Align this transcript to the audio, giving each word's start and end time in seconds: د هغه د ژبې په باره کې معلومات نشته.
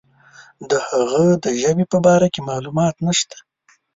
د 0.69 0.71
هغه 0.89 1.25
د 1.43 1.45
ژبې 1.61 1.85
په 1.91 1.97
باره 2.05 2.27
کې 2.33 2.41
معلومات 2.49 2.95
نشته. 3.07 3.37